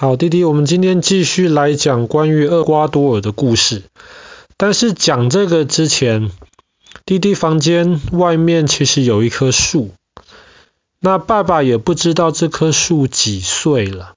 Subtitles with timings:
[0.00, 3.82] 好，弟弟，我们今天继续来讲关于厄瓜多尔的故事。
[4.56, 6.30] 但是讲这个之前，
[7.04, 9.90] 弟弟房间外面其实有一棵树。
[11.00, 14.14] 那爸爸也不知道这棵树几岁了，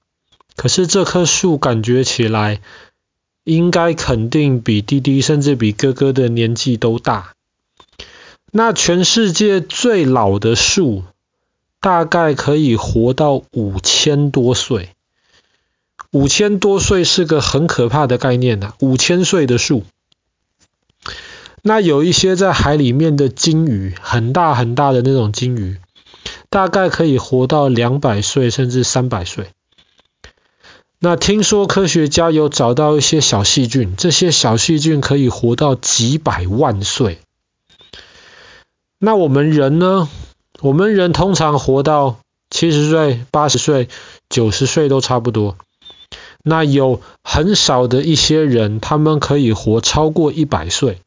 [0.54, 2.60] 可是这棵树感觉起来
[3.42, 7.32] 应该肯定比弟弟甚至比哥哥的年纪都大。
[8.52, 11.02] 那全世界最老的树
[11.80, 14.90] 大概可以活到五千多岁。
[16.12, 19.84] 五千多岁是个很可怕的概念呐、啊，五千岁的树。
[21.62, 25.78] 那有一些在海里面的鲸鱼，很大很大的那种鲸鱼，
[26.50, 29.52] 大概可以活到两百岁甚至三百岁。
[30.98, 37.20] 那听说科学家有找到一些小细菌，这些小细菌可以活到几百万岁。
[38.98, 40.08] 那我们人呢？
[40.60, 42.18] 我们人通常活到
[42.50, 43.88] 七十岁、八十岁、
[44.28, 45.56] 九十岁都差不多。
[46.44, 50.98] 那有很少的一些人，他们可以活超过一百岁。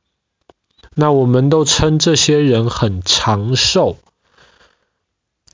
[0.93, 3.97] 那我们都称这些人很长寿。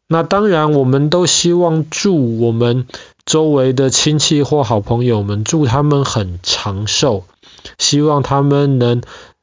[0.06, 2.86] 那当然，我们都希望祝我们
[3.26, 7.24] 周围的亲戚或好朋友们，祝他们很长寿，
[7.80, 9.02] 希望他们能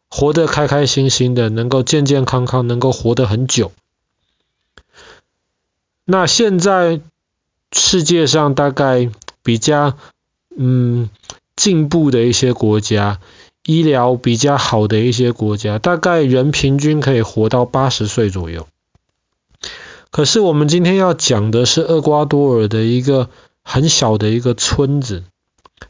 [0.09, 3.73] 活得开开心心的，能够健健康康，能够活得很久。
[6.05, 7.01] 那现在
[7.73, 9.11] 世界上大概
[9.43, 9.99] 比较。
[10.61, 11.09] 嗯，
[11.55, 13.21] 进步的一些国家，
[13.65, 18.67] 医疗比较好的一些国家，大概人平均可以活到八十岁左右。
[20.11, 23.31] 可是我们今天要讲的是厄瓜多尔的一个
[23.63, 25.23] 很小的一个村子，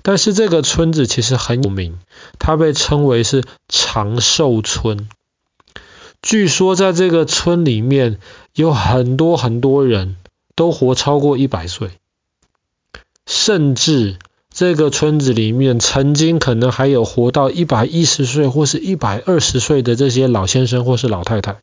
[0.02, 1.98] 但是这个村子其实很有名，
[2.38, 5.08] 它被称为是长寿村。
[6.20, 8.18] 据说在这个村里面
[8.52, 10.16] 有很多很多人
[10.54, 11.88] 都活超过一百岁，
[13.24, 14.18] 甚至。
[14.58, 21.60] 这个村子里面曾经可能还有活到一百一十岁或是一百二十岁的这些老先生或是老太太。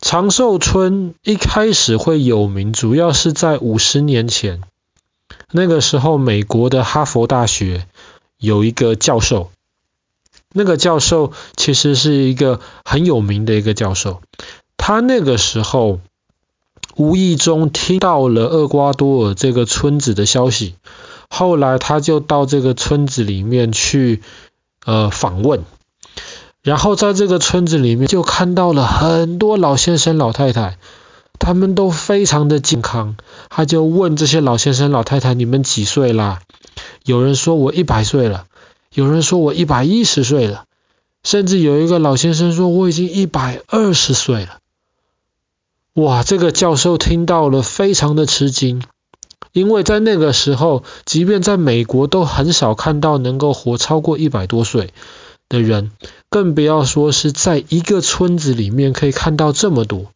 [0.00, 4.62] 长寿村一开始会有名，主要是在五十年前，
[5.50, 7.86] 那个时候美国的哈佛大学
[8.38, 9.50] 有一个教授，
[10.54, 14.22] 那个教授其实是一个很有名的一个教授，
[14.78, 16.00] 他那个时候。
[16.96, 20.74] 无意中听到了厄瓜多尔这个村子的消息，
[21.28, 24.22] 后来他就到这个村子里面去
[24.86, 25.64] 呃访问，
[26.62, 30.78] 然后在这个村子里面就看到了很多老先生老太太，
[31.38, 33.16] 他们都非常的健康。
[33.50, 36.40] 他就问这些老先生老太太：“你们几岁啦？”
[37.04, 38.46] 有人说我一百岁了，
[38.94, 40.64] 有人说我一百一十岁了，
[41.22, 44.58] 甚至有一个老先生说我已经一百二十岁了。
[45.96, 48.82] 哇，这个教授听到了，非常的吃惊，
[49.52, 54.90] 因为在那个时候，即便在美国都很少看到能够活超过一百多岁
[55.48, 55.90] 的人，
[56.28, 60.08] 更不要说是在一个村子里面可以看到这么多。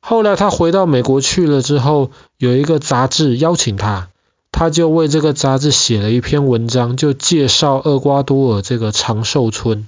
[0.00, 4.08] 后来他回到美国去了之后，有一个杂志邀请他，
[4.50, 9.86] 他就为这个杂志写了一篇文章，就介绍厄瓜多尔这个长寿村。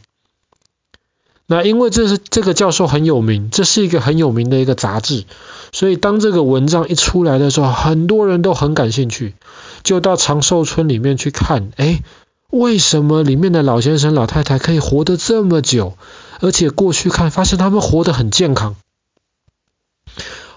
[1.47, 5.25] 那因为这是这个教授很有名，这是一个很有名的一个杂志，
[5.73, 9.35] 所以当这个文章一出来的时候，很多人都很感兴趣，
[9.83, 12.03] 就到长寿村里面去看，诶，
[12.49, 15.99] 为什么里面的老先生老太太可以活得这么久？
[16.41, 18.77] 而且过去看发现他们活得很健康。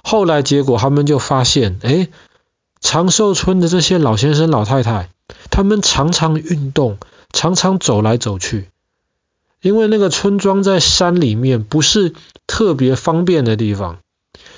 [0.03, 2.07] 后来结果他们就发现，诶，
[2.79, 5.09] 长寿村的这些老先生老太太，
[5.51, 6.97] 他们常常运动，
[7.33, 8.69] 常常走来走去。
[9.61, 12.13] 因为那个村庄在山里面，不是
[12.45, 13.97] 特别方便的地方，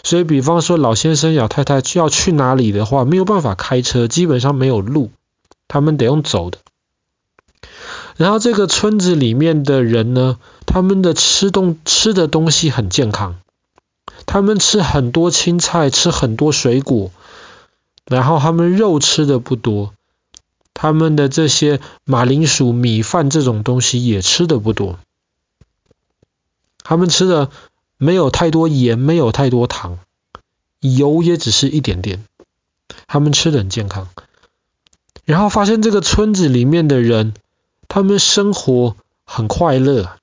[0.03, 5.11] 所以比方说老先生、老太太要去哪里的话，没有办法开车，基本上没有路，
[5.67, 6.57] 他们得用走的。
[8.17, 13.38] 然后这个村子里面的人呢，他们的吃东吃的东西很健康，
[14.25, 17.11] 他们吃很多青菜，吃很多水果，
[18.05, 19.94] 然后他们肉吃的不多。
[20.81, 24.97] 他们的这些马铃薯、米饭这种东西也吃的不多，
[26.83, 27.51] 他们吃的
[27.97, 29.99] 没有太多盐，没有太多糖，
[30.79, 32.23] 油也只是一点点。
[33.07, 34.07] 他们吃的很健康，
[35.25, 37.33] 然后发现这个村子里面的人，
[37.89, 38.95] 他们生活
[39.25, 40.15] 很快乐，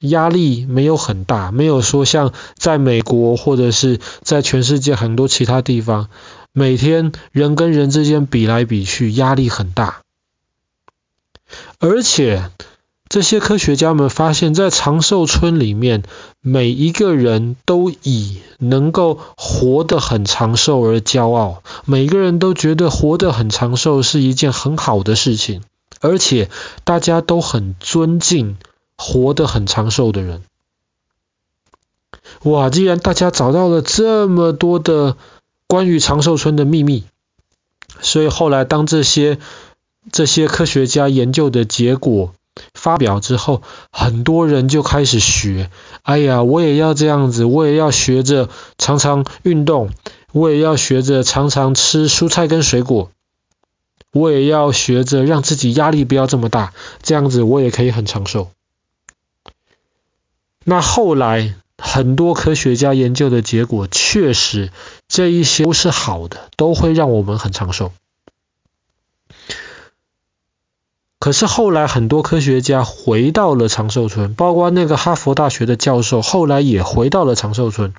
[0.00, 6.08] 压力没有很大，没有说像在美国或者是在全世界很多其他地方。
[6.52, 10.02] 每天人跟人之间比来比去，压力很大。
[11.78, 12.50] 而且
[13.08, 16.02] 这些科学家们发现，在长寿村里面，
[16.40, 21.62] 每一个人都以能够活得很长寿而骄傲。
[21.84, 25.62] 每个人都觉得活得很长寿是一件很好的事情，
[26.00, 26.48] 而且
[26.84, 28.56] 大家都很尊敬
[29.00, 30.42] 活得很长寿的人。
[32.42, 32.68] 哇！
[32.68, 35.16] 既然大家找到了这么多的
[35.66, 37.04] 关于长寿村的秘密，
[38.00, 39.38] 所以后来当这些
[40.12, 42.34] 这些科学家研究的结果
[42.74, 45.70] 发表之后，很多人就开始学。
[46.02, 48.48] 哎呀，我也要这样子，我也要学着
[48.78, 49.90] 常常运动，
[50.32, 53.10] 我也要学着常常吃蔬菜跟水果，
[54.12, 58.50] 我也要学着让自己压力不要这么大，这样子我也可以很长寿。
[60.64, 61.54] 那后来。
[61.82, 64.70] 很多科学家研究的结果，确实
[65.08, 67.90] 这一些都是好的，都会让我们很长寿。
[71.18, 77.94] 可是后来很多科学家回到了长寿村，包括那个哈佛大学的教授，后来也回到了长寿村。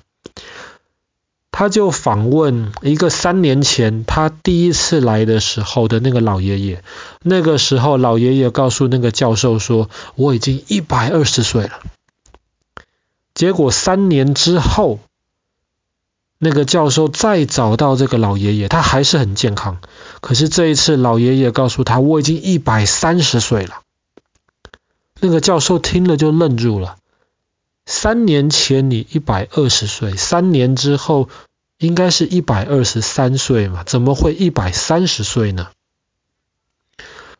[1.50, 6.84] 他就访问一个三年前他第一次来的时候的那个老爷爷，
[7.24, 11.80] 那个时候老爷爷告诉那个教授说：“我已经一百二十岁了。”
[13.34, 15.00] 结果三年之后，
[16.38, 19.78] 那个教授再找到这个老爷爷，他还是很健康。
[20.20, 23.82] 可是这一次，老爷爷告诉他：“我已经一百三十岁了。”
[25.20, 26.96] 那个教授听了就愣住了。
[27.86, 31.28] 三年前你一百二十岁，三年之后
[31.78, 33.84] 应该是一百二十三岁嘛？
[33.84, 35.68] 怎么会一百三十岁呢？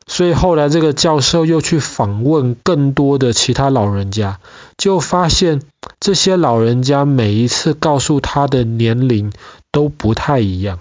[0.07, 4.39] 所以后来这个教授又去访问更多的其他老人家，
[4.77, 5.63] 就发现
[6.01, 9.33] 这些老人家每一次告诉他的年龄
[9.71, 10.81] 都不太一样。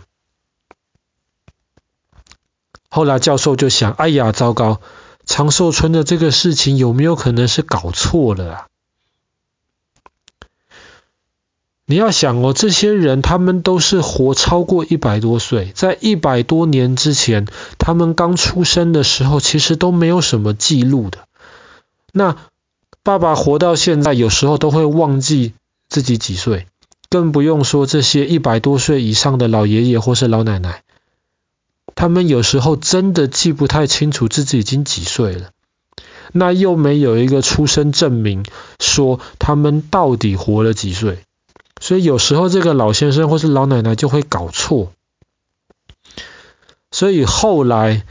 [2.90, 4.82] 后来教授就想：哎呀，糟糕，
[5.26, 8.68] 长寿村的这个事情有没有可能是搞错了啊？
[11.86, 17.48] 你要想哦，这些人他们都是活超过一百多岁，在一百多年之前，
[17.78, 21.20] 他们刚出生的时候，其实都没有什么记录的。
[22.14, 22.38] 那
[23.04, 25.54] 爸爸活到现在，有时候都会忘记
[25.90, 26.68] 自己几岁，
[27.10, 30.84] 更不用说这些一百多岁以上的老爷爷或是老奶奶，
[31.96, 35.50] 他们有时候真的记不太清楚自己已经几岁了。
[36.32, 38.46] 那又没有一个出生证明
[38.80, 41.20] 说他们到底活了几岁。
[41.82, 44.94] 所以有时候这个老先生或是老奶奶就会搞错，
[46.92, 48.06] 所以后来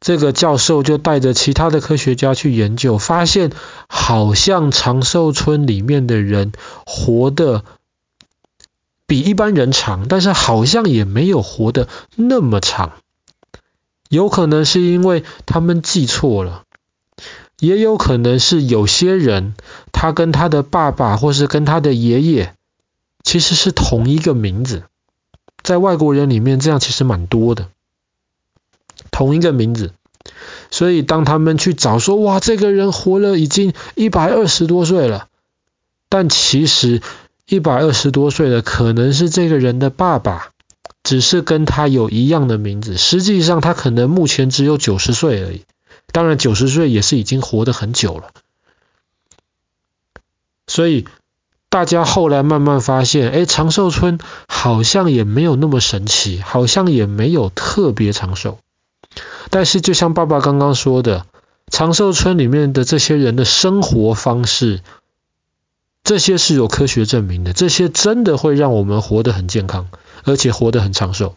[0.00, 3.52] 这个教授就带着其他的科学家去研究，发现
[3.88, 6.50] 好像长寿村里面的人
[6.84, 7.64] 活得
[9.06, 11.86] 比一般人长，但是好像也没有活得
[12.16, 12.94] 那么长。
[14.08, 16.64] 有可能是因为他们记错了，
[17.60, 19.54] 也有可能是有些人
[19.92, 22.54] 他跟他的爸爸或是跟他的爷爷。
[23.28, 24.84] 其实是同一个名字，
[25.62, 27.68] 在外国人里面这样其实蛮多的，
[29.10, 29.92] 同一个名字，
[30.70, 35.28] 所以当他们去找说，哇，这个人活了已经一百二十多岁了，
[36.08, 37.02] 但其实
[37.44, 40.52] 一百二十多岁的可能是这个人的爸爸，
[41.02, 45.66] 只是跟他有一样的名字，实际上他可能目前只有九十岁而已，
[46.12, 48.30] 当然九十岁也是已经活得很久了，
[50.66, 51.06] 所以。
[51.70, 54.18] 大家后来慢慢发现，哎，长寿村
[54.48, 58.58] 好像也没有那么神奇，好像也没有特别长寿。
[59.50, 61.26] 但是就像爸爸刚刚说的，
[61.70, 64.80] 长寿村里面的这些人的生活方式，
[66.02, 69.88] 这些是有科学证明的，这些真的会让我们活得很健康，
[70.24, 71.36] 而且活得很长寿。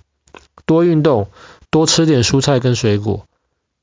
[0.66, 1.30] 多运动，
[1.70, 3.26] 多吃点蔬菜跟水果，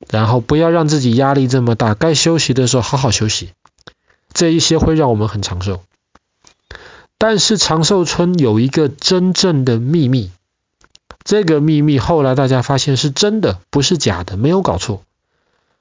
[0.09, 3.51] 然后不要让自己压力这么大，该休息的时候好好休息，
[4.33, 5.83] 这一些会让我们很长寿。
[7.19, 10.31] 但是长寿村有一个真正的秘密，
[11.25, 15.03] 这个秘密后来大家发现是真的，不是假的，没有搞错。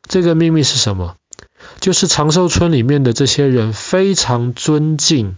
[0.01, 1.15] 这个秘密是什么？
[1.79, 5.35] 就是长寿村里面的这些人非常尊敬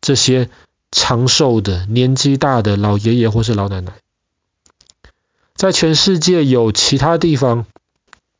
[0.00, 0.50] 这些
[0.90, 3.94] 长寿的、年纪大的老爷爷或是老奶奶。
[5.56, 7.66] 在全世界有其他地方，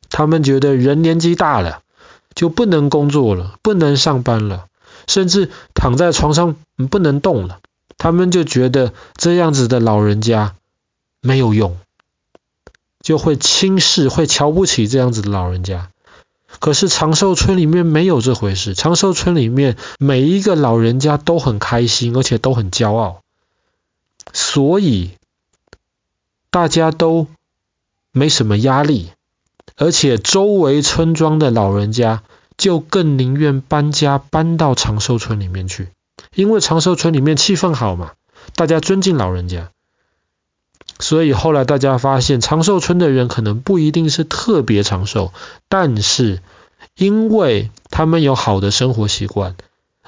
[0.09, 1.81] 他们觉得人年纪大了
[2.35, 4.67] 就不能工作了，不能上班了。
[5.07, 6.55] 甚至躺在床上
[6.89, 7.59] 不能动了，
[7.97, 10.55] 他们就觉得这样子的老人家
[11.21, 11.77] 没有用，
[13.01, 15.89] 就会轻视、会瞧不起这样子的老人家。
[16.59, 23.21] 可是长寿村里面没有这回事，长寿村里面每一个老人家都很开心，而且都很骄傲，
[24.31, 25.11] 所以
[26.49, 27.27] 大家都
[28.11, 29.11] 没什么压力，
[29.75, 32.23] 而且周围村庄的老人家。
[32.57, 35.89] 就更宁愿搬家搬到长寿村里面去，
[36.35, 38.11] 因为长寿村里面气氛好嘛，
[38.55, 39.69] 大家尊敬老人家，
[40.99, 41.33] 所以。
[41.33, 45.33] 后来大家发现，长寿村的人可能不一定是特别长寿，
[45.67, 46.41] 但是
[46.95, 49.55] 因为他们有好的生活习惯，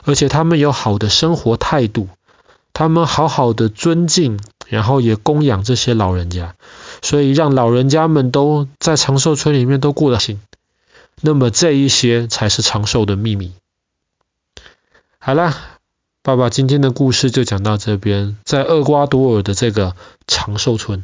[0.04, 2.08] 而且他们有好的生活态度，
[2.74, 6.56] 他们好好的尊敬，然后也供养这些老人家，
[7.02, 10.40] 所以让老人家们都在长寿村里面都过得行。
[11.26, 13.54] 那么这一些才是长寿的秘密。
[15.18, 15.80] 好啦，
[16.22, 19.96] 爸爸今天的故事就讲到这边，在厄瓜多尔的这个
[20.28, 21.04] 长寿村。